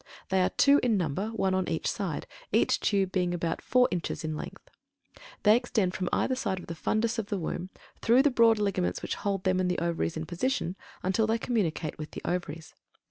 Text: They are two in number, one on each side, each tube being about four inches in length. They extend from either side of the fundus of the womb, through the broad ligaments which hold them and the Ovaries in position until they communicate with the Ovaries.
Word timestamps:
They 0.29 0.41
are 0.41 0.49
two 0.49 0.79
in 0.81 0.97
number, 0.97 1.27
one 1.27 1.53
on 1.53 1.69
each 1.69 1.85
side, 1.85 2.25
each 2.51 2.79
tube 2.79 3.11
being 3.11 3.35
about 3.35 3.61
four 3.61 3.87
inches 3.91 4.23
in 4.23 4.35
length. 4.35 4.67
They 5.43 5.55
extend 5.55 5.93
from 5.93 6.09
either 6.11 6.35
side 6.35 6.57
of 6.57 6.65
the 6.65 6.73
fundus 6.73 7.19
of 7.19 7.27
the 7.27 7.37
womb, 7.37 7.69
through 8.01 8.23
the 8.23 8.31
broad 8.31 8.57
ligaments 8.57 9.03
which 9.03 9.13
hold 9.13 9.43
them 9.43 9.59
and 9.59 9.69
the 9.69 9.77
Ovaries 9.77 10.17
in 10.17 10.25
position 10.25 10.75
until 11.03 11.27
they 11.27 11.37
communicate 11.37 11.99
with 11.99 12.09
the 12.13 12.21
Ovaries. 12.25 12.73